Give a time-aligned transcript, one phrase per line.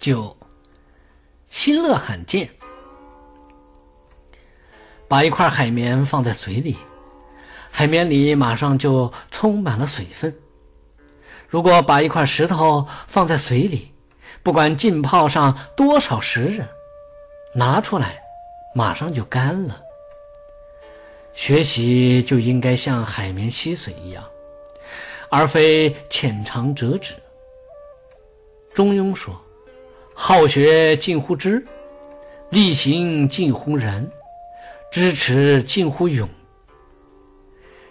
[0.00, 0.34] 九，
[1.50, 2.48] 新乐罕见。
[5.06, 6.78] 把一块海绵放在水里，
[7.70, 10.34] 海绵里马上就充满了水分。
[11.46, 13.92] 如果把一块石头放在水里，
[14.42, 16.64] 不管浸泡上多少时日，
[17.54, 18.18] 拿出来
[18.74, 19.82] 马上就干了。
[21.34, 24.24] 学习就应该像海绵吸水一样，
[25.28, 27.12] 而非浅尝辄止。
[28.72, 29.38] 中庸说
[30.22, 31.66] ：“好学近乎知，
[32.50, 34.06] 力行近乎仁。”
[34.92, 36.28] 知耻近乎勇。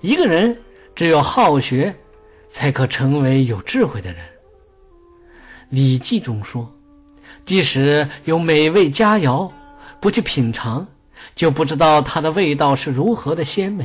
[0.00, 0.56] 一个人
[0.94, 1.92] 只有好学，
[2.48, 4.24] 才可成为有智慧的人。
[5.70, 6.72] 《礼记》中说
[7.44, 9.50] ：“即使有美味佳肴，
[9.98, 10.86] 不去品尝，
[11.34, 13.84] 就不知道它的味道是如何的鲜美；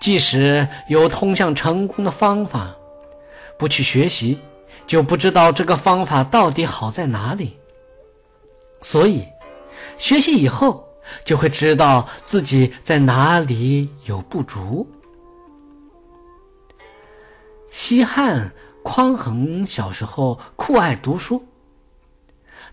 [0.00, 2.74] 即使有通向成功的方法，
[3.58, 4.38] 不去学习，
[4.92, 7.56] 就不知道这个方法到底好在哪里。”
[8.82, 9.24] 所以，
[9.96, 10.86] 学习以后。
[11.24, 14.88] 就会知道自己在哪里有不足。
[17.70, 18.50] 西汉
[18.84, 21.44] 匡衡小时候酷爱读书，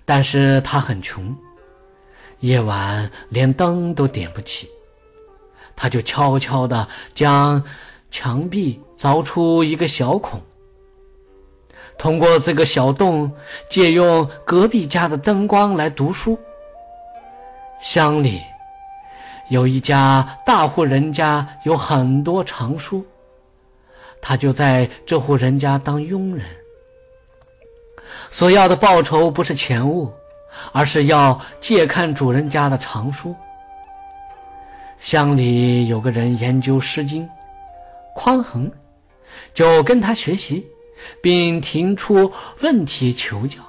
[0.06, 1.36] 但是他很穷，
[2.42, 4.70] 夜晚连灯都点不起，
[5.76, 7.62] 他就悄悄地将
[8.12, 10.40] 墙壁凿出一个小孔，
[12.00, 13.30] 通过这个小洞，
[13.70, 16.40] 借用隔壁家的灯光来读书。
[17.82, 18.42] 乡里
[19.50, 23.06] 有一家大户人家，有很多藏书，
[24.22, 26.46] 他就在这户人家当佣人。
[28.32, 30.12] 所要的报酬不是钱物，
[30.72, 33.36] 而是要借看主人家的藏书。
[34.98, 37.26] 乡里有个人研究《诗经》，
[38.16, 38.72] 匡衡
[39.54, 40.66] 就跟他学习，
[41.22, 43.60] 并提出问题求教。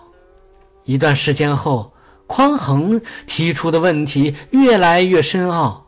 [0.85, 1.93] 一段时间后。
[2.33, 5.85] 匡衡提出的问题越来越深奥，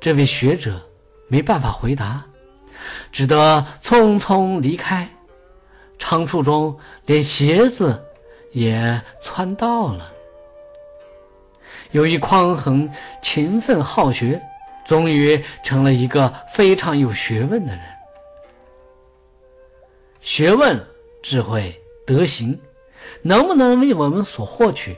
[0.00, 0.80] 这位学者
[1.28, 2.24] 没办法回答，
[3.12, 5.06] 只得匆匆离开。
[5.98, 8.02] 仓促中连鞋子
[8.52, 10.10] 也穿到了。
[11.90, 14.40] 由于匡衡勤奋好学，
[14.86, 17.82] 终于成了一个非常有学问的人。
[20.24, 20.82] 学问、
[21.22, 22.58] 智慧、德行，
[23.20, 24.96] 能不能为我们所获取？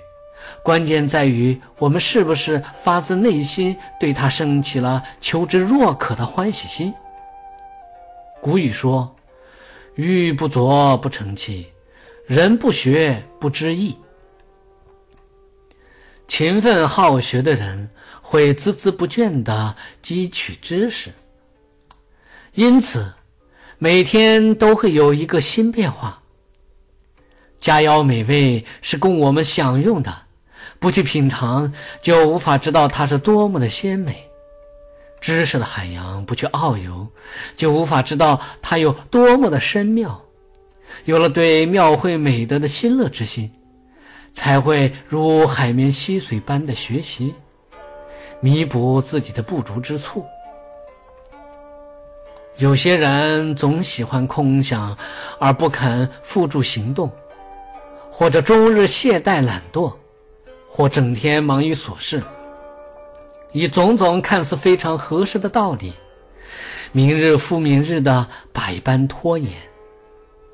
[0.62, 6.94] 关键在于我们是不是发自内心对他升起了求知若渴的欢喜心。
[8.40, 9.16] 古语说
[9.96, 11.72] ：“玉不琢不成器，
[12.26, 13.96] 人不学不知义。”
[16.28, 17.90] 勤奋好学的人
[18.22, 21.10] 会孜孜不倦地汲取知识，
[22.54, 23.12] 因此
[23.78, 26.22] 每天都会有一个新变化。
[27.60, 30.22] 佳肴美味是供我们享用的。
[30.78, 31.72] 不去品尝，
[32.02, 34.12] 就无法知道它是多么的鲜美；
[35.20, 37.06] 知识的海洋不去遨游，
[37.56, 40.22] 就无法知道它有多么的深妙。
[41.04, 43.50] 有了对庙会美德的心乐之心，
[44.32, 47.34] 才会如海绵吸水般的学习，
[48.40, 50.24] 弥补自己的不足之处。
[52.58, 54.96] 有些人总喜欢空想，
[55.38, 57.10] 而不肯付诸行动，
[58.10, 59.92] 或者终日懈怠懒惰。
[60.68, 62.22] 或整天忙于琐事，
[63.50, 65.90] 以种种看似非常合适的道理，
[66.92, 69.50] 明日复明日的百般拖延，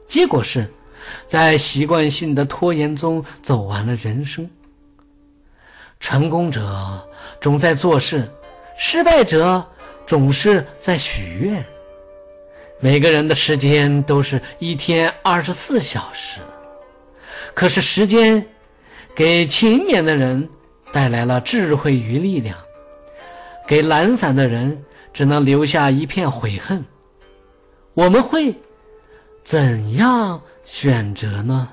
[0.07, 0.73] 结果是，
[1.27, 4.49] 在习惯性的拖延中走完了人生。
[5.99, 7.05] 成功者
[7.41, 8.31] 总在做事，
[8.79, 9.65] 失败者
[10.07, 11.65] 总是在许愿。
[12.83, 16.41] 每个人的时间都是一天二十四小时，
[17.55, 18.47] 可是时间。
[19.15, 20.49] 给勤勉的人
[20.91, 22.57] 带来了智慧与力量，
[23.69, 24.83] 给懒散的人
[25.13, 26.83] 只能留下一片悔恨。
[27.93, 28.55] 我们会
[29.45, 31.69] 怎样选择呢？